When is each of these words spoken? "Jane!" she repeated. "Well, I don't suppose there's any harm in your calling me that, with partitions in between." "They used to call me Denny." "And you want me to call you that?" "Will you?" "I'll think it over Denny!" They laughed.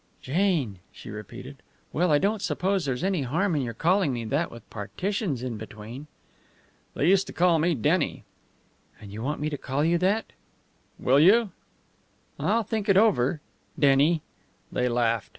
"Jane!" 0.19 0.79
she 0.91 1.11
repeated. 1.11 1.61
"Well, 1.93 2.11
I 2.11 2.17
don't 2.17 2.41
suppose 2.41 2.85
there's 2.85 3.03
any 3.03 3.21
harm 3.21 3.55
in 3.55 3.61
your 3.61 3.75
calling 3.75 4.11
me 4.11 4.25
that, 4.25 4.49
with 4.49 4.67
partitions 4.71 5.43
in 5.43 5.57
between." 5.57 6.07
"They 6.95 7.07
used 7.07 7.27
to 7.27 7.33
call 7.33 7.59
me 7.59 7.75
Denny." 7.75 8.23
"And 8.99 9.13
you 9.13 9.21
want 9.21 9.39
me 9.41 9.47
to 9.51 9.59
call 9.59 9.85
you 9.85 9.99
that?" 9.99 10.33
"Will 10.97 11.19
you?" 11.19 11.51
"I'll 12.39 12.63
think 12.63 12.89
it 12.89 12.97
over 12.97 13.41
Denny!" 13.77 14.23
They 14.71 14.89
laughed. 14.89 15.29